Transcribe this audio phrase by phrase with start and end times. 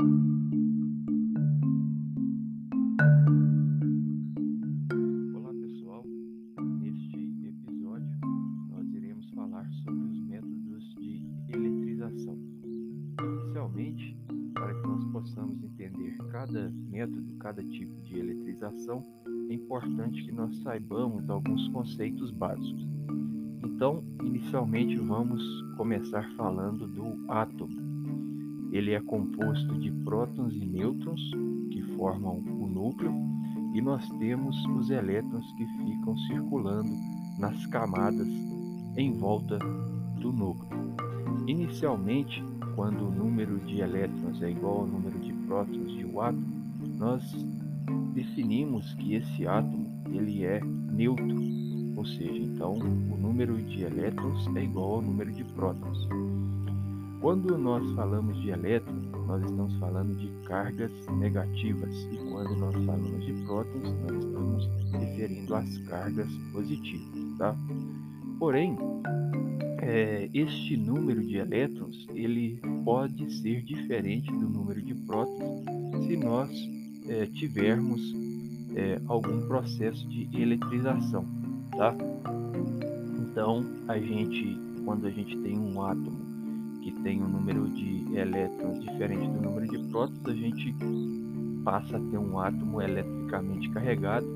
[0.00, 0.10] Olá
[5.60, 6.04] pessoal,
[6.80, 8.18] neste episódio
[8.70, 12.36] nós iremos falar sobre os métodos de eletrização.
[13.22, 14.18] Inicialmente,
[14.52, 19.00] para que nós possamos entender cada método, cada tipo de eletrização,
[19.48, 22.84] é importante que nós saibamos alguns conceitos básicos.
[23.64, 25.44] Então, inicialmente vamos
[25.76, 27.83] começar falando do átomo.
[28.74, 31.20] Ele é composto de prótons e nêutrons
[31.70, 33.14] que formam o núcleo
[33.72, 36.90] e nós temos os elétrons que ficam circulando
[37.38, 38.26] nas camadas
[38.96, 39.60] em volta
[40.20, 40.92] do núcleo.
[41.46, 42.42] Inicialmente,
[42.74, 46.44] quando o número de elétrons é igual ao número de prótons de um átomo,
[46.98, 47.22] nós
[48.12, 50.60] definimos que esse átomo ele é
[50.92, 51.36] neutro,
[51.94, 56.08] ou seja, então o número de elétrons é igual ao número de prótons.
[57.24, 63.24] Quando nós falamos de elétron, nós estamos falando de cargas negativas, e quando nós falamos
[63.24, 67.38] de prótons, nós estamos referindo às cargas positivas.
[67.38, 67.56] Tá?
[68.38, 68.76] Porém,
[69.80, 75.64] é, este número de elétrons ele pode ser diferente do número de prótons
[76.06, 76.50] se nós
[77.08, 78.02] é, tivermos
[78.76, 81.24] é, algum processo de eletrização,
[81.70, 81.96] tá?
[83.18, 86.33] Então, a gente, quando a gente tem um átomo
[86.84, 90.74] que tem um número de elétrons diferente do número de prótons, a gente
[91.64, 94.26] passa a ter um átomo eletricamente carregado,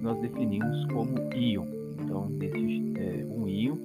[0.00, 1.66] nós definimos como íon.
[2.00, 3.76] Então, desse, é, um íon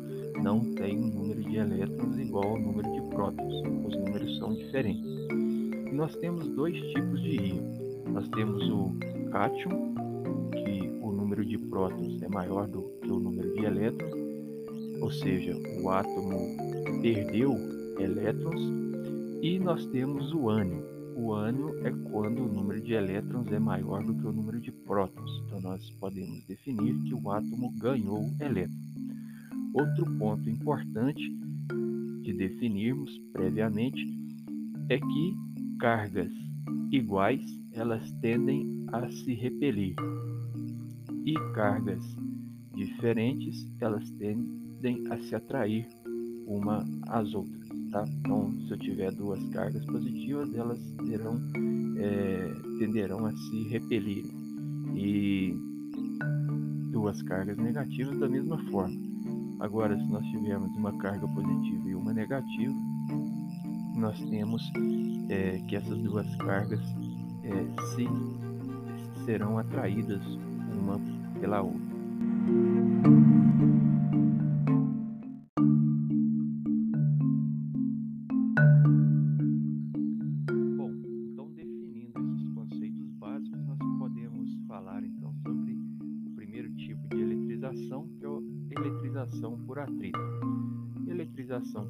[0.43, 5.03] não tem um número de elétrons igual ao número de prótons, os números são diferentes.
[5.87, 7.63] E nós temos dois tipos de íon.
[8.11, 8.93] Nós temos o
[9.31, 9.95] cátion,
[10.51, 14.13] que o número de prótons é maior do que o número de elétrons,
[15.01, 16.37] ou seja, o átomo
[17.01, 18.61] perdeu elétrons
[19.41, 20.81] e nós temos o ânion.
[21.15, 24.71] O ânion é quando o número de elétrons é maior do que o número de
[24.71, 25.43] prótons.
[25.45, 28.93] Então nós podemos definir que o átomo ganhou elétrons.
[29.73, 31.21] Outro ponto importante
[32.21, 34.07] de definirmos previamente
[34.89, 35.37] é que
[35.79, 36.31] cargas
[36.91, 39.95] iguais elas tendem a se repelir
[41.25, 42.03] e cargas
[42.75, 45.87] diferentes elas tendem a se atrair
[46.45, 47.62] uma às outras.
[47.93, 48.03] Tá?
[48.21, 51.39] Então, se eu tiver duas cargas positivas, elas terão,
[51.95, 54.25] é, tenderão a se repelir.
[54.95, 55.55] E
[56.91, 58.99] duas cargas negativas da mesma forma.
[59.59, 62.73] Agora, se nós tivermos uma carga positiva e uma negativa,
[63.95, 64.63] nós temos
[65.29, 66.81] é, que essas duas cargas
[67.43, 68.07] é, se,
[69.23, 70.25] serão atraídas
[70.81, 70.99] uma
[71.39, 71.92] pela outra.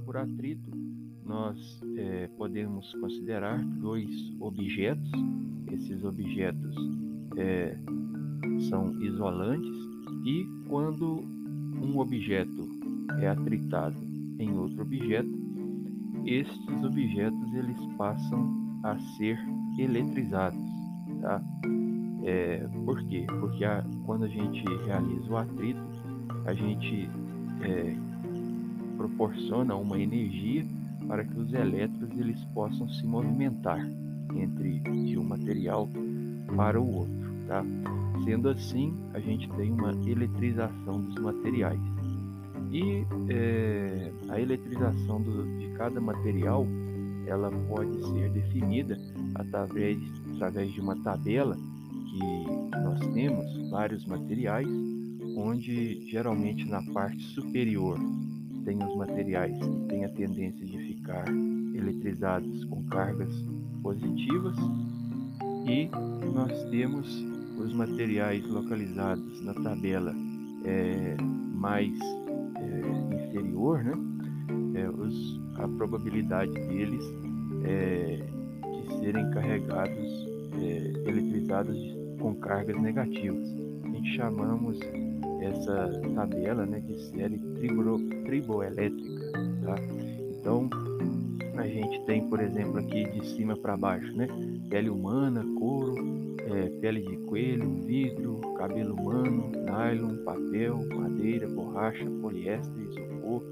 [0.06, 0.72] Por atrito,
[1.26, 4.10] nós é, podemos considerar dois
[4.40, 5.12] objetos.
[5.72, 6.76] Esses objetos
[7.38, 7.78] é,
[8.70, 9.76] são isolantes
[10.26, 11.24] e quando
[11.82, 12.70] um objeto
[13.20, 13.96] é atritado
[14.38, 15.32] em outro objeto,
[16.26, 19.40] estes objetos eles passam a ser
[19.78, 20.60] eletrizados.
[21.22, 21.42] Tá?
[22.24, 23.26] É, por quê?
[23.40, 25.82] Porque a, quando a gente realiza o atrito,
[26.46, 27.10] a gente
[27.62, 28.13] é,
[29.04, 30.66] proporciona uma energia
[31.08, 33.86] para que os elétrons eles possam se movimentar
[34.34, 35.90] entre de um material
[36.56, 37.66] para o outro, tá?
[38.24, 41.80] Sendo assim, a gente tem uma eletrização dos materiais.
[42.72, 46.66] E é, a eletrização do, de cada material
[47.28, 48.98] ela pode ser definida
[49.36, 49.98] através,
[50.36, 54.68] através de uma tabela que nós temos vários materiais,
[55.36, 58.00] onde geralmente na parte superior
[58.66, 61.26] tem os materiais que têm a tendência de ficar
[61.76, 63.34] eletrizados com cargas
[63.82, 64.56] positivas
[65.68, 65.90] e
[66.34, 67.24] nós temos
[67.58, 70.14] os materiais localizados na tabela
[70.66, 71.16] é,
[71.54, 71.92] mais
[72.56, 73.94] é, inferior, né?
[74.76, 77.04] É, os, a probabilidade deles
[77.64, 78.24] é,
[78.62, 80.28] de serem carregados,
[80.62, 81.78] é, eletrizados
[82.20, 83.48] com cargas negativas.
[84.16, 84.80] Chamamos
[85.42, 89.32] essa tabela né, de série tribo, triboelétrica.
[89.64, 89.76] Tá?
[90.40, 90.70] Então,
[91.58, 94.28] a gente tem, por exemplo, aqui de cima para baixo, né?
[94.70, 95.96] Pele humana, couro,
[96.40, 103.44] é, pele de coelho, vidro, cabelo humano, nylon, papel, madeira, borracha, poliéster, isopor,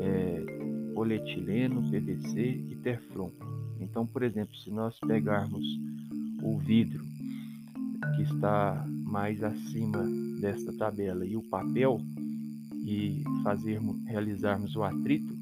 [0.00, 3.30] é, polietileno, PVC e teflon.
[3.80, 5.64] Então, por exemplo, se nós pegarmos
[6.42, 7.04] o vidro
[8.16, 10.04] que está mais acima
[10.38, 12.00] desta tabela e o papel
[12.84, 15.34] e fazermos, realizarmos o atrito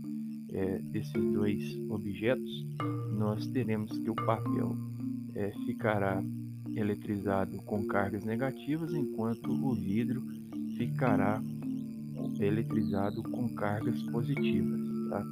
[0.53, 2.67] é, desses dois objetos,
[3.19, 4.77] nós teremos que o papel
[5.35, 6.23] é, ficará
[6.75, 10.23] eletrizado com cargas negativas, enquanto o vidro
[10.77, 11.43] ficará
[12.39, 14.81] eletrizado com cargas positivas.
[15.11, 15.25] Tá?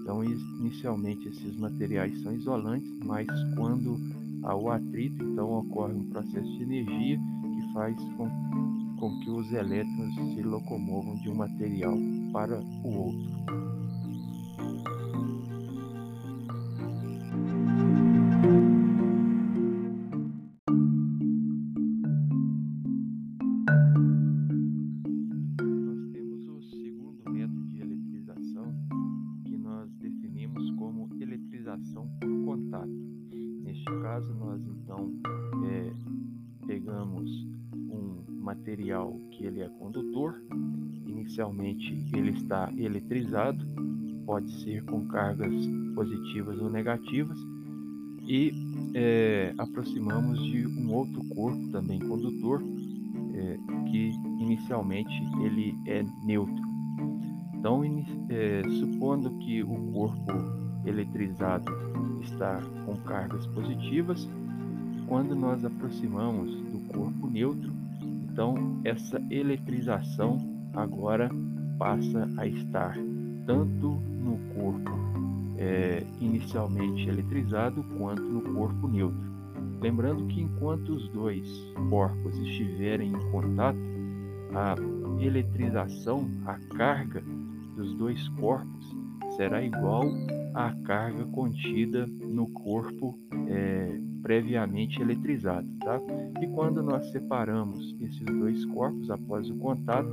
[0.00, 3.98] Então, inicialmente esses materiais são isolantes, mas quando
[4.42, 7.20] há o atrito, então ocorre um processo de energia
[7.72, 8.28] faz com,
[8.98, 11.96] com que os elétrons se locomovam de um material
[12.32, 13.62] para o outro.
[34.12, 35.10] caso, nós então
[35.64, 36.01] é,
[36.72, 37.30] pegamos
[37.70, 40.42] um material que ele é condutor,
[41.06, 43.62] inicialmente ele está eletrizado,
[44.24, 45.52] pode ser com cargas
[45.94, 47.38] positivas ou negativas,
[48.22, 48.52] e
[48.94, 52.62] é, aproximamos de um outro corpo também condutor,
[53.34, 53.58] é,
[53.90, 54.10] que
[54.40, 55.12] inicialmente
[55.44, 56.64] ele é neutro.
[57.54, 57.82] Então,
[58.30, 60.32] é, supondo que o corpo
[60.86, 61.70] eletrizado
[62.22, 64.26] está com cargas positivas.
[65.12, 67.70] Quando nós aproximamos do corpo neutro,
[68.00, 70.38] então essa eletrização
[70.72, 71.28] agora
[71.78, 72.96] passa a estar
[73.44, 74.90] tanto no corpo
[75.58, 79.20] é, inicialmente eletrizado quanto no corpo neutro.
[79.82, 81.46] Lembrando que enquanto os dois
[81.90, 83.78] corpos estiverem em contato,
[84.54, 84.76] a
[85.22, 87.22] eletrização, a carga
[87.76, 88.96] dos dois corpos
[89.36, 90.04] será igual
[90.54, 95.66] à carga contida no corpo é, previamente eletrizado.
[95.80, 96.00] Tá?
[96.40, 100.08] E quando nós separamos esses dois corpos após o contato,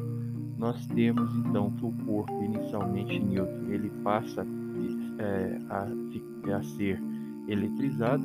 [0.57, 4.45] nós temos então que o corpo inicialmente neutro ele passa
[5.19, 5.87] é, a,
[6.57, 7.01] a, ser
[7.47, 8.23] eletrizado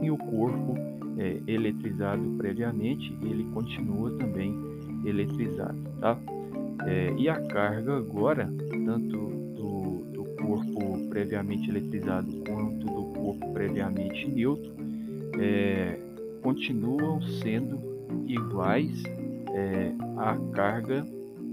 [0.00, 0.74] e o corpo
[1.18, 4.54] é, eletrizado previamente ele continua também
[5.04, 6.18] eletrizado, tá?
[6.86, 8.50] É, e a carga agora,
[8.84, 9.26] tanto
[10.46, 14.72] corpo previamente eletrizado quanto do corpo previamente neutro
[15.40, 15.98] é,
[16.42, 17.80] continuam sendo
[18.26, 19.02] iguais
[19.52, 21.04] é, à carga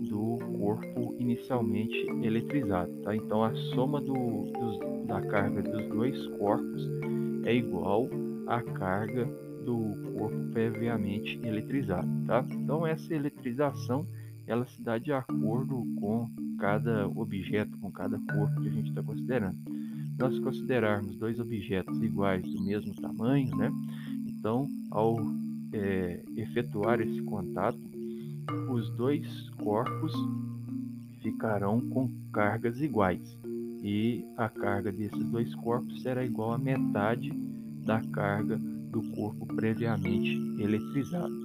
[0.07, 2.91] do corpo inicialmente eletrizado.
[3.01, 3.15] Tá?
[3.15, 6.87] Então a soma do, dos, da carga dos dois corpos
[7.45, 8.07] é igual
[8.47, 9.25] à carga
[9.65, 12.07] do corpo previamente eletrizado.
[12.27, 12.45] Tá?
[12.51, 14.05] Então essa eletrização
[14.45, 16.29] ela se dá de acordo com
[16.59, 19.72] cada objeto, com cada corpo que a gente está considerando.
[20.17, 23.71] Nós considerarmos dois objetos iguais do mesmo tamanho, né?
[24.27, 25.17] Então, ao
[25.71, 27.79] é, efetuar esse contato,
[28.69, 30.13] os dois corpos
[31.21, 33.37] ficarão com cargas iguais
[33.81, 37.31] e a carga desses dois corpos será igual à metade
[37.85, 41.42] da carga do corpo previamente eletrizado.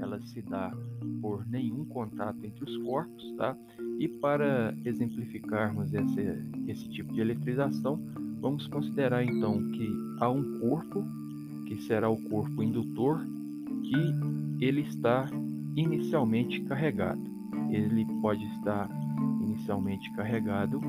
[0.00, 0.72] Ela se dá
[1.20, 3.56] por nenhum contato entre os corpos, tá?
[3.98, 6.20] E para exemplificarmos esse,
[6.66, 8.00] esse tipo de eletrização,
[8.40, 9.88] vamos considerar então que
[10.20, 11.04] há um corpo,
[11.66, 13.24] que será o corpo indutor,
[13.84, 15.26] que ele está
[15.76, 17.22] inicialmente carregado.
[17.70, 18.88] Ele pode estar
[19.40, 20.80] inicialmente carregado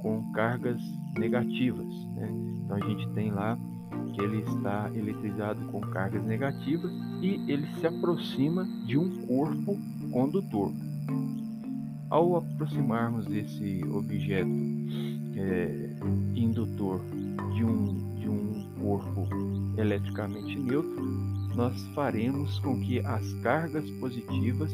[0.00, 0.80] com cargas
[1.18, 1.92] negativas.
[2.16, 2.30] Né?
[2.64, 3.58] Então a gente tem lá
[4.14, 9.78] que ele está eletrizado com cargas negativas e ele se aproxima de um corpo
[10.10, 10.72] condutor.
[12.10, 14.50] Ao aproximarmos esse objeto
[15.36, 15.90] é,
[16.34, 17.00] indutor
[17.54, 19.26] de um, de um corpo
[19.78, 21.02] eletricamente neutro,
[21.54, 24.70] nós faremos com que as cargas positivas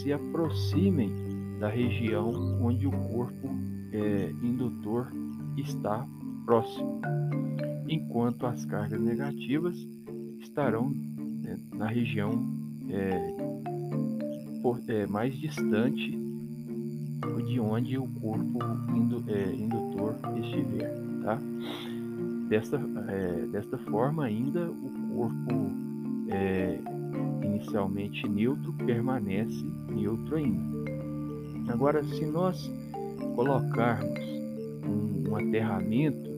[0.00, 1.12] se aproximem
[1.60, 3.50] da região onde o corpo
[3.92, 5.12] é, indutor
[5.56, 6.06] está
[6.46, 7.00] próximo
[7.90, 9.76] enquanto as cargas negativas
[10.38, 10.92] estarão
[11.40, 12.30] né, na região
[12.88, 13.34] é,
[14.62, 16.18] por, é, mais distante
[17.46, 18.58] de onde o corpo
[18.94, 20.94] indu, é, indutor estiver.
[21.22, 21.38] Tá?
[22.48, 25.70] Desta, é, desta forma, ainda o corpo
[26.28, 26.78] é,
[27.44, 30.80] inicialmente neutro permanece neutro ainda.
[31.68, 32.70] Agora, se nós
[33.36, 34.18] colocarmos
[34.84, 36.30] um, um aterramento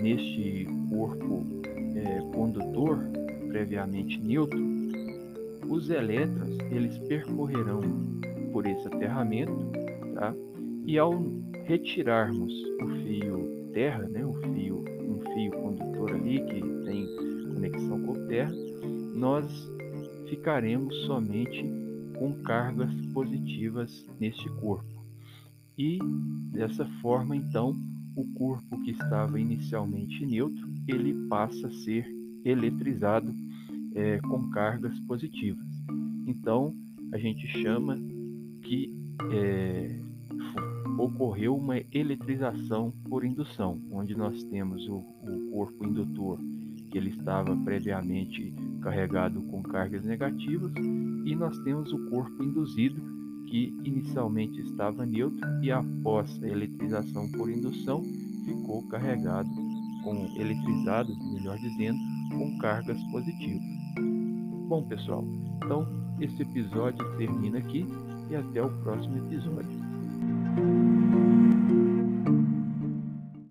[0.00, 1.44] neste corpo
[1.96, 3.04] é, condutor
[3.52, 4.58] previamente neutro,
[5.68, 7.82] os elétrons eles percorrerão
[8.50, 9.54] por esse aterramento,
[10.14, 10.34] tá?
[10.86, 11.22] E ao
[11.64, 17.06] retirarmos o fio terra, né, o fio, um fio condutor ali que tem
[17.54, 18.52] conexão com terra,
[19.14, 19.46] nós
[20.28, 21.62] ficaremos somente
[22.18, 25.04] com cargas positivas neste corpo.
[25.76, 25.98] E
[26.52, 27.74] dessa forma, então,
[28.16, 33.32] o corpo que estava inicialmente neutro, ele passa a ser eletrizado
[33.94, 35.66] é, com cargas positivas.
[36.26, 36.74] Então,
[37.12, 37.98] a gente chama
[38.62, 38.94] que
[39.32, 40.00] é,
[40.98, 46.38] ocorreu uma eletrização por indução, onde nós temos o, o corpo indutor
[46.90, 50.72] que ele estava previamente carregado com cargas negativas
[51.24, 53.00] e nós temos o corpo induzido
[53.46, 58.02] que inicialmente estava neutro e após a eletrização por indução
[58.44, 59.48] ficou carregado
[60.02, 61.98] com eletrizado, melhor dizendo,
[62.32, 63.62] com cargas positivas.
[64.68, 65.24] Bom, pessoal,
[65.56, 65.86] então
[66.20, 67.86] esse episódio termina aqui
[68.30, 71.31] e até o próximo episódio.